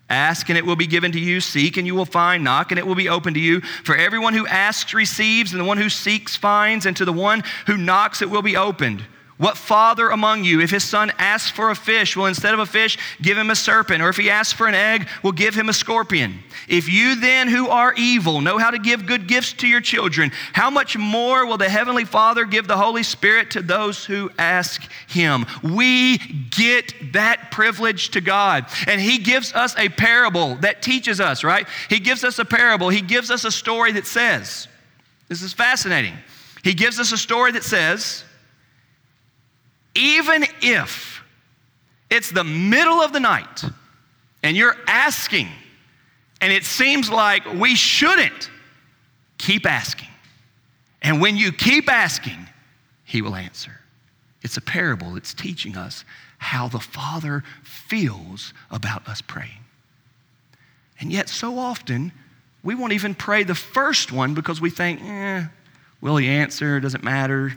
[0.10, 1.39] Ask and it will be given to you.
[1.39, 2.43] Seek and you will find.
[2.43, 3.62] Knock and it will be open to you.
[3.62, 7.43] For everyone who asks receives, and the one who seeks finds, and to the one
[7.67, 9.04] who knocks it will be opened.
[9.43, 12.65] What father among you, if his son asks for a fish, will instead of a
[12.65, 14.01] fish give him a serpent?
[14.01, 16.39] Or if he asks for an egg, will give him a scorpion?
[16.69, 20.32] If you then, who are evil, know how to give good gifts to your children,
[20.53, 24.89] how much more will the Heavenly Father give the Holy Spirit to those who ask
[25.10, 25.45] him?
[25.62, 28.65] We get that privilege to God.
[28.88, 31.67] And he gives us a parable that teaches us, right?
[31.89, 32.88] He gives us a parable.
[32.88, 34.69] He gives us a story that says,
[35.27, 36.13] this is fascinating.
[36.63, 38.23] He gives us a story that says,
[39.95, 41.23] even if
[42.10, 43.63] it's the middle of the night
[44.41, 45.47] and you're asking,
[46.41, 48.49] and it seems like we shouldn't,
[49.38, 50.10] keep asking.
[51.01, 52.47] And when you keep asking,
[53.03, 53.79] He will answer.
[54.41, 56.06] It's a parable, it's teaching us
[56.38, 59.63] how the Father feels about us praying.
[60.99, 62.12] And yet, so often,
[62.63, 65.45] we won't even pray the first one because we think, eh,
[66.01, 66.79] will He answer?
[66.79, 67.53] Doesn't matter.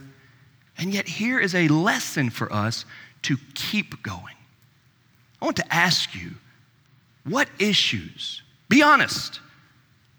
[0.78, 2.84] And yet, here is a lesson for us
[3.22, 4.34] to keep going.
[5.40, 6.32] I want to ask you
[7.24, 9.40] what issues, be honest,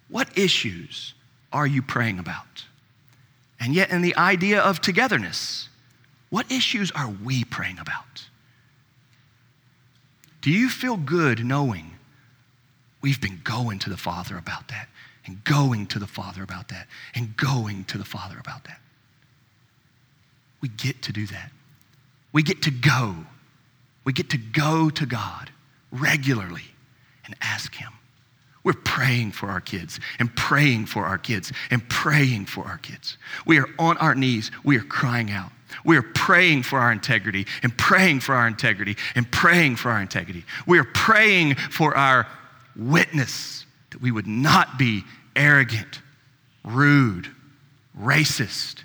[0.09, 1.13] what issues
[1.53, 2.65] are you praying about?
[3.59, 5.69] And yet, in the idea of togetherness,
[6.29, 8.27] what issues are we praying about?
[10.41, 11.91] Do you feel good knowing
[13.01, 14.87] we've been going to the Father about that,
[15.25, 18.79] and going to the Father about that, and going to the Father about that?
[20.61, 21.51] We get to do that.
[22.33, 23.15] We get to go.
[24.03, 25.49] We get to go to God
[25.91, 26.65] regularly
[27.25, 27.91] and ask Him.
[28.63, 33.17] We're praying for our kids and praying for our kids and praying for our kids.
[33.45, 34.51] We are on our knees.
[34.63, 35.51] We are crying out.
[35.85, 40.01] We are praying for our integrity and praying for our integrity and praying for our
[40.01, 40.43] integrity.
[40.65, 42.27] We are praying for our
[42.75, 45.03] witness that we would not be
[45.35, 46.01] arrogant,
[46.65, 47.29] rude,
[47.97, 48.83] racist,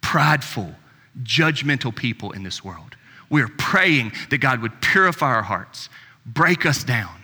[0.00, 0.74] prideful,
[1.22, 2.96] judgmental people in this world.
[3.30, 5.88] We are praying that God would purify our hearts,
[6.26, 7.21] break us down,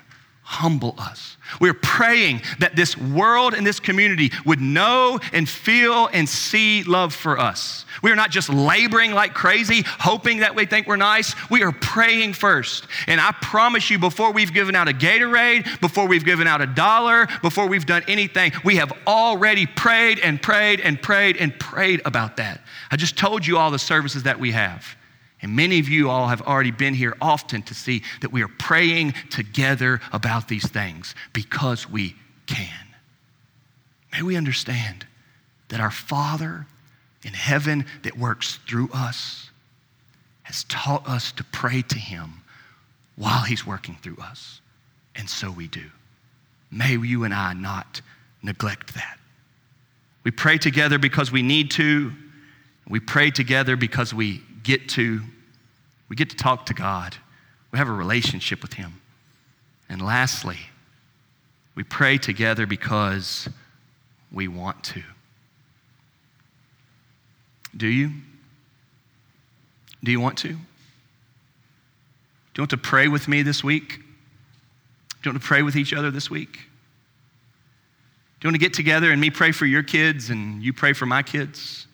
[0.48, 1.36] humble us.
[1.60, 7.14] We're praying that this world and this community would know and feel and see love
[7.14, 7.84] for us.
[8.02, 11.34] We are not just laboring like crazy, hoping that we think we're nice.
[11.50, 12.86] We are praying first.
[13.06, 16.66] And I promise you, before we've given out a Gatorade, before we've given out a
[16.66, 22.00] dollar, before we've done anything, we have already prayed and prayed and prayed and prayed
[22.06, 22.62] about that.
[22.90, 24.96] I just told you all the services that we have.
[25.40, 28.48] And many of you all have already been here often to see that we are
[28.48, 32.86] praying together about these things because we can.
[34.12, 35.06] May we understand
[35.68, 36.66] that our Father
[37.22, 39.50] in heaven that works through us
[40.42, 42.42] has taught us to pray to Him
[43.16, 44.60] while He's working through us.
[45.14, 45.84] And so we do.
[46.70, 48.00] May you and I not
[48.42, 49.18] neglect that.
[50.24, 52.12] We pray together because we need to.
[52.88, 55.22] We pray together because we get to.
[56.10, 57.16] We get to talk to God.
[57.72, 59.00] We have a relationship with Him.
[59.88, 60.58] And lastly,
[61.74, 63.48] we pray together because
[64.30, 65.02] we want to.
[67.74, 68.12] Do you?
[70.04, 70.48] Do you want to?
[70.48, 70.54] Do
[72.56, 73.88] you want to pray with me this week?
[73.88, 74.04] Do
[75.24, 76.52] you want to pray with each other this week?
[76.52, 80.92] Do you want to get together and me pray for your kids and you pray
[80.92, 81.87] for my kids?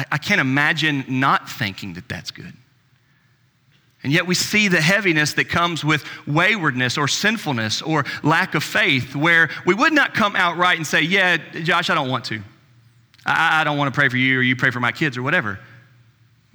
[0.00, 2.52] I, I can't imagine not thinking that that's good.
[4.02, 8.64] And yet we see the heaviness that comes with waywardness or sinfulness or lack of
[8.64, 12.40] faith, where we would not come outright and say, Yeah, Josh, I don't want to.
[13.26, 15.22] I, I don't want to pray for you or you pray for my kids or
[15.22, 15.60] whatever.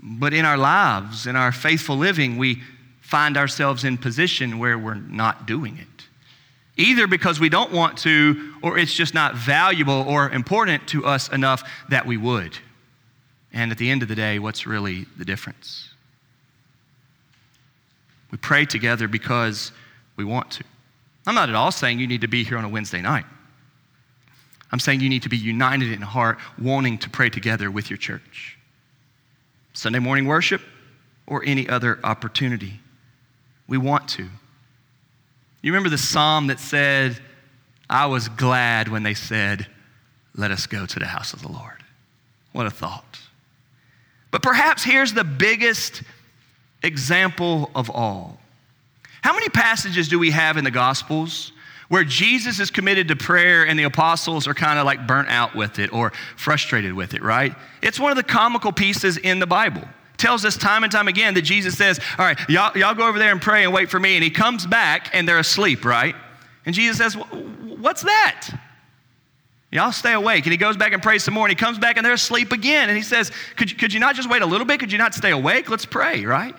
[0.02, 2.64] But in our lives, in our faithful living, we
[3.02, 5.88] find ourselves in position where we're not doing it.
[6.78, 11.30] Either because we don't want to, or it's just not valuable or important to us
[11.30, 12.58] enough that we would.
[13.56, 15.90] And at the end of the day, what's really the difference?
[18.30, 19.72] We pray together because
[20.18, 20.64] we want to.
[21.26, 23.26] I'm not at all saying you need to be here on a Wednesday night.
[24.72, 27.98] I'm saying you need to be united in heart, wanting to pray together with your
[27.98, 28.58] church.
[29.74, 30.62] Sunday morning worship
[31.26, 32.82] or any other opportunity.
[33.68, 34.24] We want to.
[35.62, 37.18] You remember the psalm that said,
[37.90, 39.66] I was glad when they said,
[40.36, 41.84] Let us go to the house of the Lord.
[42.52, 43.20] What a thought.
[44.36, 46.04] But perhaps here's the biggest
[46.84, 48.38] example of all.
[49.22, 51.54] How many passages do we have in the Gospels
[51.88, 55.56] where Jesus is committed to prayer and the apostles are kind of like burnt out
[55.56, 57.56] with it or frustrated with it, right?
[57.82, 59.84] It's one of the comical pieces in the Bible.
[59.84, 63.08] It tells us time and time again that Jesus says, All right, y'all, y'all go
[63.08, 64.16] over there and pray and wait for me.
[64.16, 66.14] And he comes back and they're asleep, right?
[66.66, 68.50] And Jesus says, What's that?
[69.76, 70.46] Y'all stay awake.
[70.46, 71.46] And he goes back and prays some more.
[71.46, 72.88] And he comes back and they're asleep again.
[72.88, 74.80] And he says, could you, could you not just wait a little bit?
[74.80, 75.70] Could you not stay awake?
[75.70, 76.56] Let's pray, right?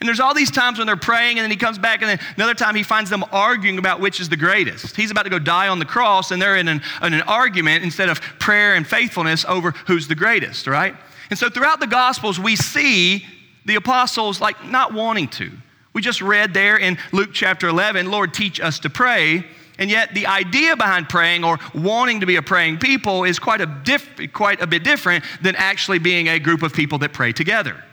[0.00, 2.20] And there's all these times when they're praying, and then he comes back, and then
[2.36, 4.94] another time he finds them arguing about which is the greatest.
[4.94, 7.82] He's about to go die on the cross, and they're in an, in an argument
[7.82, 10.94] instead of prayer and faithfulness over who's the greatest, right?
[11.30, 13.26] And so throughout the Gospels, we see
[13.64, 15.50] the apostles like not wanting to.
[15.92, 19.44] We just read there in Luke chapter 11, Lord, teach us to pray.
[19.78, 23.60] And yet, the idea behind praying or wanting to be a praying people is quite
[23.60, 27.32] a, diff- quite a bit different than actually being a group of people that pray
[27.32, 27.84] together.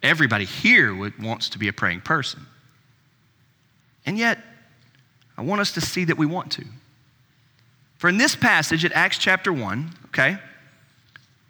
[0.00, 2.46] Everybody here would, wants to be a praying person.
[4.06, 4.38] And yet,
[5.36, 6.64] I want us to see that we want to.
[7.98, 10.38] For in this passage at Acts chapter 1, okay,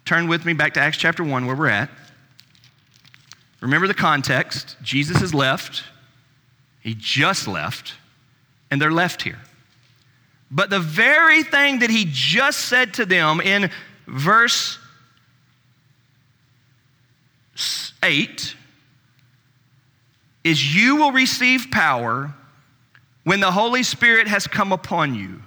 [0.03, 1.89] turn with me back to Acts chapter 1 where we're at.
[3.61, 4.75] Remember the context.
[4.81, 5.83] Jesus has left,
[6.81, 7.93] he just left
[8.71, 9.39] and they're left here.
[10.49, 13.69] But the very thing that he just said to them in
[14.07, 14.79] verse
[18.03, 18.55] 8
[20.43, 22.33] is you will receive power
[23.23, 25.41] when the Holy Spirit has come upon you.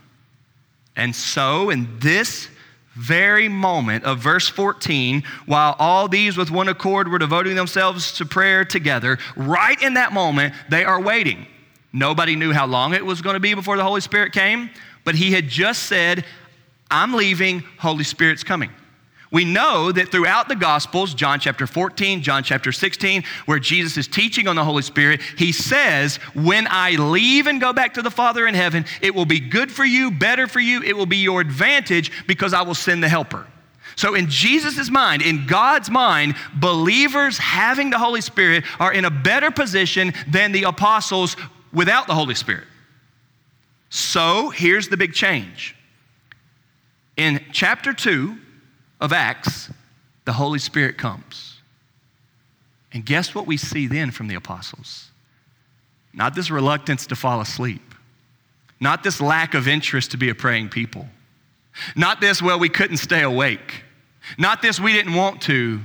[0.96, 2.48] And so, in this
[2.94, 8.24] very moment of verse 14, while all these with one accord were devoting themselves to
[8.24, 11.48] prayer together, right in that moment, they are waiting.
[11.95, 14.68] Nobody knew how long it was going to be before the Holy Spirit came,
[15.05, 16.24] but he had just said,
[16.90, 18.70] I'm leaving, Holy Spirit's coming.
[19.30, 24.09] We know that throughout the Gospels, John chapter 14, John chapter 16, where Jesus is
[24.09, 28.11] teaching on the Holy Spirit, he says, When I leave and go back to the
[28.11, 31.18] Father in heaven, it will be good for you, better for you, it will be
[31.18, 33.47] your advantage because I will send the Helper.
[33.97, 39.11] So, in Jesus' mind, in God's mind, believers having the Holy Spirit are in a
[39.11, 41.36] better position than the apostles
[41.74, 42.66] without the Holy Spirit.
[43.90, 45.76] So here's the big change.
[47.16, 48.36] In chapter 2
[49.00, 49.70] of Acts,
[50.24, 51.58] the Holy Spirit comes.
[52.92, 55.10] And guess what we see then from the apostles?
[56.12, 57.94] Not this reluctance to fall asleep,
[58.80, 61.08] not this lack of interest to be a praying people,
[61.96, 63.82] not this, well, we couldn't stay awake,
[64.38, 65.80] not this, we didn't want to,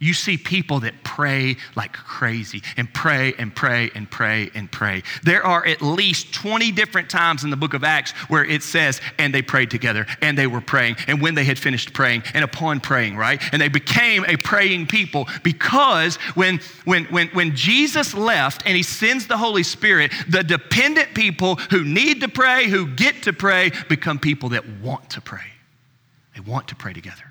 [0.00, 5.02] you see people that pray like crazy and pray and pray and pray and pray.
[5.22, 9.00] There are at least 20 different times in the book of Acts where it says,
[9.18, 12.42] and they prayed together, and they were praying, and when they had finished praying, and
[12.42, 13.42] upon praying, right?
[13.52, 18.82] And they became a praying people because when, when, when, when Jesus left and he
[18.82, 23.70] sends the Holy Spirit, the dependent people who need to pray, who get to pray,
[23.90, 25.40] become people that want to pray.
[26.34, 27.29] They want to pray together.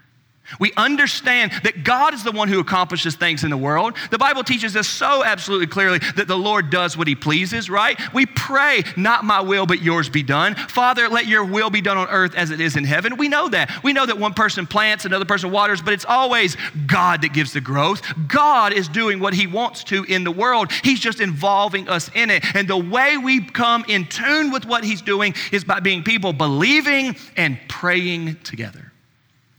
[0.60, 3.96] We understand that God is the one who accomplishes things in the world.
[4.12, 8.00] The Bible teaches us so absolutely clearly that the Lord does what he pleases, right?
[8.14, 10.56] We pray, not my will, but yours be done.
[10.56, 13.18] Father, let your will be done on earth as it is in heaven.
[13.18, 13.84] We know that.
[13.84, 17.54] We know that one person plants, another person waters, but it's always God that gives
[17.54, 18.02] the growth.
[18.28, 20.72] God is doing what he wants to in the world.
[20.72, 22.44] He's just involving us in it.
[22.56, 26.34] And the way we come in tune with what he's doing is by being people
[26.34, 28.89] believing and praying together.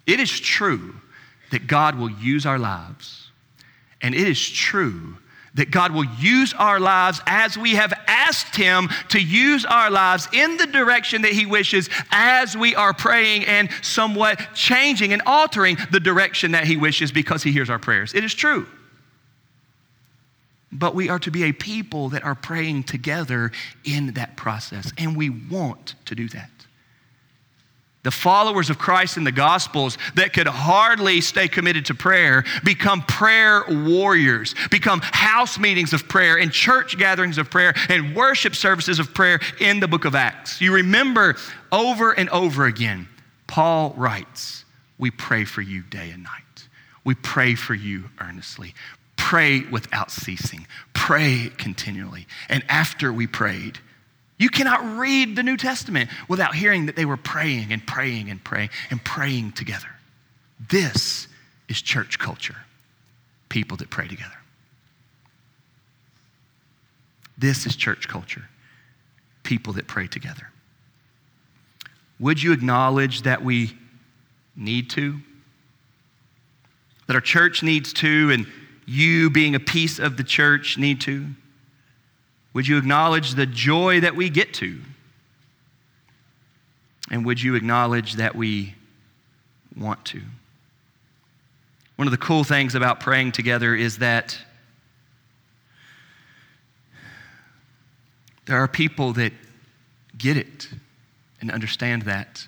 [0.07, 0.95] It is true
[1.51, 3.31] that God will use our lives.
[4.03, 5.17] And it is true
[5.55, 10.29] that God will use our lives as we have asked Him to use our lives
[10.33, 15.77] in the direction that He wishes as we are praying and somewhat changing and altering
[15.91, 18.15] the direction that He wishes because He hears our prayers.
[18.15, 18.67] It is true.
[20.73, 23.51] But we are to be a people that are praying together
[23.85, 26.60] in that process, and we want to do that
[28.03, 33.03] the followers of Christ in the Gospels that could hardly stay committed to prayer become
[33.03, 38.99] prayer warriors, become house meetings of prayer and church gatherings of prayer and worship services
[38.99, 40.61] of prayer in the book of Acts.
[40.61, 41.37] You remember
[41.71, 43.07] over and over again,
[43.47, 44.65] Paul writes,
[44.99, 46.69] We pray for you day and night.
[47.05, 48.75] We pray for you earnestly.
[49.17, 50.67] Pray without ceasing.
[50.95, 52.27] Pray continually.
[52.49, 53.79] And after we prayed,
[54.41, 58.43] you cannot read the New Testament without hearing that they were praying and praying and
[58.43, 59.91] praying and praying together.
[60.71, 61.29] This
[61.69, 62.57] is church culture
[63.51, 64.39] people that pray together.
[67.37, 68.49] This is church culture
[69.43, 70.49] people that pray together.
[72.19, 73.77] Would you acknowledge that we
[74.57, 75.21] need to?
[77.09, 78.47] That our church needs to, and
[78.87, 81.27] you being a piece of the church need to?
[82.53, 84.81] Would you acknowledge the joy that we get to
[87.11, 88.75] And would you acknowledge that we
[89.77, 90.23] want to?
[91.97, 94.39] One of the cool things about praying together is that
[98.47, 99.33] there are people that
[100.17, 100.69] get it
[101.41, 102.47] and understand that.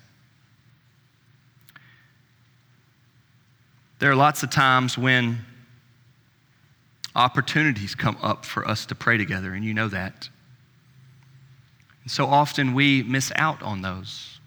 [3.99, 5.45] There are lots of times when
[7.15, 10.29] opportunities come up for us to pray together, and you know that.
[12.03, 14.39] And so often we miss out on those.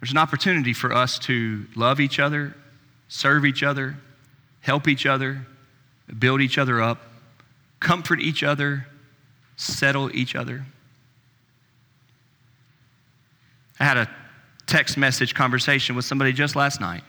[0.00, 2.54] There's an opportunity for us to love each other,
[3.08, 3.96] serve each other,
[4.60, 5.46] help each other,
[6.18, 7.02] build each other up,
[7.80, 8.86] comfort each other,
[9.56, 10.64] settle each other.
[13.80, 14.08] I had a
[14.66, 17.02] text message conversation with somebody just last night.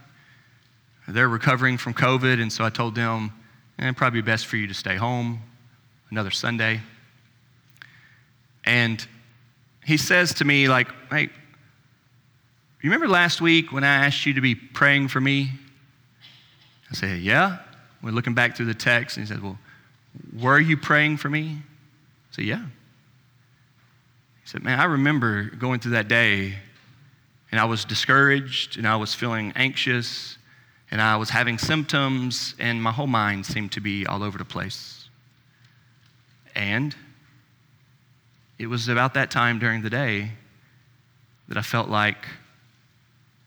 [1.12, 3.32] They're recovering from COVID, and so I told them,
[3.80, 5.42] eh, probably best for you to stay home
[6.12, 6.82] another Sunday.
[8.64, 9.04] And
[9.84, 14.42] he says to me, like, hey, you remember last week when I asked you to
[14.42, 15.50] be praying for me?
[16.92, 17.58] I said, yeah.
[18.04, 19.58] We're looking back through the text, and he said, well,
[20.40, 21.58] were you praying for me?
[21.58, 22.66] I said, yeah.
[24.44, 26.56] He said, man, I remember going through that day,
[27.52, 30.38] and I was discouraged, and I was feeling anxious,
[30.92, 34.46] and I was having symptoms, and my whole mind seemed to be all over the
[34.46, 35.08] place.
[36.56, 36.96] And
[38.58, 40.32] it was about that time during the day
[41.48, 42.28] that I felt like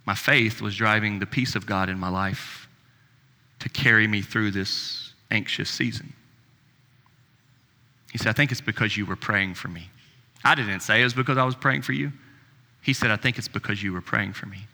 [0.06, 2.68] my faith was driving the peace of God in my life
[3.60, 6.12] to carry me through this anxious season.
[8.10, 9.88] He said, I think it's because you were praying for me.
[10.44, 12.12] I didn't say it was because I was praying for you.
[12.82, 14.66] He said, I think it's because you were praying for me.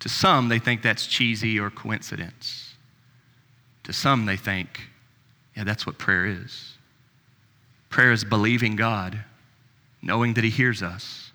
[0.00, 2.74] To some, they think that's cheesy or coincidence.
[3.84, 4.80] To some, they think,
[5.56, 6.74] yeah, that's what prayer is.
[7.90, 9.24] Prayer is believing God,
[10.00, 11.32] knowing that He hears us,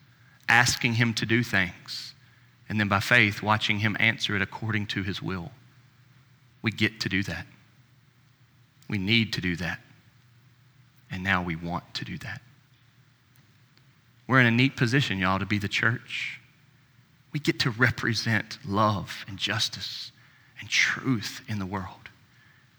[0.50, 2.14] asking Him to do things,
[2.68, 5.52] and then by faith, watching Him answer it according to His will.
[6.62, 7.46] We get to do that.
[8.90, 9.80] We need to do that.
[11.12, 12.42] And now we want to do that.
[14.28, 16.40] We're in a neat position, y'all, to be the church.
[17.36, 20.14] We get to represent love and justice
[20.62, 22.08] and truth in the world.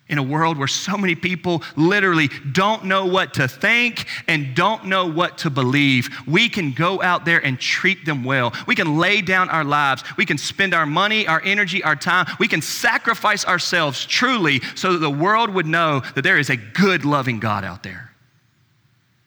[0.08, 4.86] In a world where so many people literally don't know what to think and don't
[4.86, 8.54] know what to believe, we can go out there and treat them well.
[8.66, 10.02] We can lay down our lives.
[10.16, 12.24] We can spend our money, our energy, our time.
[12.38, 16.56] We can sacrifice ourselves truly so that the world would know that there is a
[16.56, 18.10] good, loving God out there.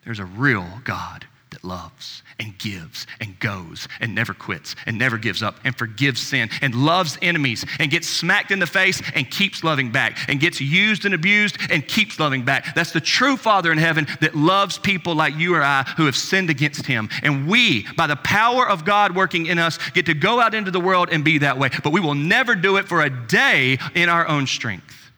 [0.05, 5.17] There's a real God that loves and gives and goes and never quits and never
[5.17, 9.29] gives up and forgives sin and loves enemies and gets smacked in the face and
[9.29, 12.73] keeps loving back and gets used and abused and keeps loving back.
[12.75, 16.15] That's the true Father in heaven that loves people like you or I who have
[16.15, 17.09] sinned against him.
[17.23, 20.71] And we, by the power of God working in us, get to go out into
[20.71, 21.69] the world and be that way.
[21.83, 25.11] But we will never do it for a day in our own strength,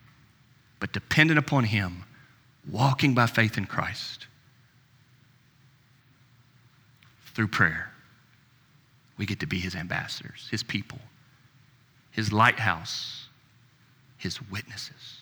[0.80, 2.04] but dependent upon him,
[2.70, 4.28] walking by faith in Christ
[7.34, 7.92] through prayer,
[9.18, 11.00] we get to be his ambassadors, his people,
[12.12, 13.28] his lighthouse,
[14.18, 15.20] his witnesses.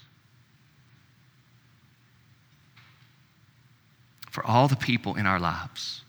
[4.32, 6.04] For all the people in our lives,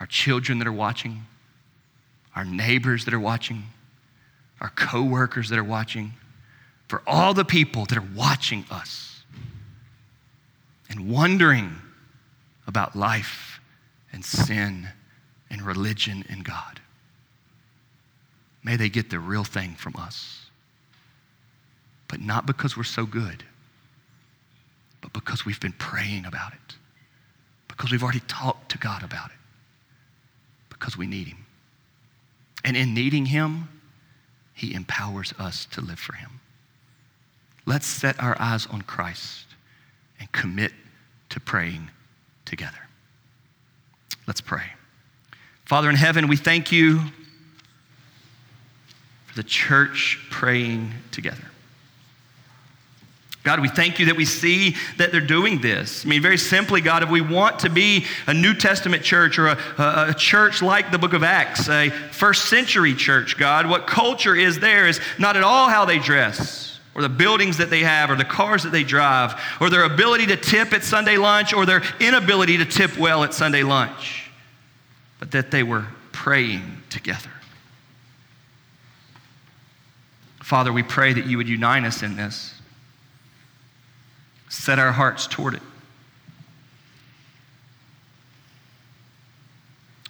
[0.00, 1.22] our children that are watching,
[2.34, 3.64] our neighbors that are watching,
[4.60, 6.12] our coworkers that are watching,
[6.88, 9.22] for all the people that are watching us
[10.90, 11.72] and wondering
[12.66, 13.51] about life
[14.12, 14.88] and sin
[15.50, 16.80] and religion and God.
[18.62, 20.46] May they get the real thing from us.
[22.08, 23.42] But not because we're so good,
[25.00, 26.76] but because we've been praying about it,
[27.68, 29.36] because we've already talked to God about it,
[30.68, 31.46] because we need Him.
[32.64, 33.68] And in needing Him,
[34.52, 36.40] He empowers us to live for Him.
[37.64, 39.46] Let's set our eyes on Christ
[40.20, 40.72] and commit
[41.30, 41.90] to praying
[42.44, 42.81] together.
[44.26, 44.64] Let's pray.
[45.64, 47.00] Father in heaven, we thank you
[49.26, 51.44] for the church praying together.
[53.44, 56.06] God, we thank you that we see that they're doing this.
[56.06, 59.48] I mean, very simply, God, if we want to be a New Testament church or
[59.48, 63.88] a, a, a, church like the book of Acts, a first century church, God, what
[63.88, 66.61] culture is there is not at all how they dress
[66.94, 70.26] or the buildings that they have or the cars that they drive or their ability
[70.26, 74.22] to tip at Sunday lunch or their inability to tip well at Sunday lunch
[75.22, 77.30] but that they were praying together.
[80.40, 82.60] Father, we pray that you would unite us in this,
[84.48, 85.62] set our hearts toward it.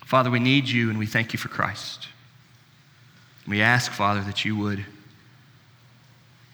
[0.06, 2.08] Father, we need you and we thank you for Christ.
[3.46, 4.82] We ask, Father, that you would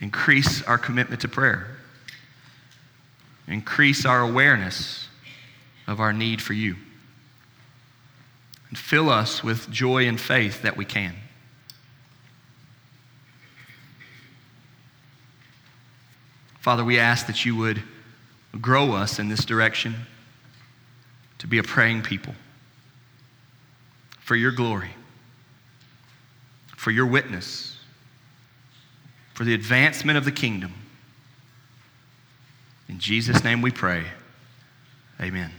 [0.01, 1.66] increase our commitment to prayer,
[3.46, 5.09] increase our awareness
[5.86, 6.76] of our need for you,
[8.68, 11.14] and fill us with joy and faith that we can.
[16.61, 17.82] Father, we ask that you would
[18.61, 19.94] grow us in this direction
[21.38, 22.34] to be a praying people
[24.20, 24.90] for your glory,
[26.76, 27.68] for your witness,
[29.39, 30.74] for the advancement of the kingdom.
[32.89, 34.03] In Jesus' name we pray.
[35.20, 35.53] Amen.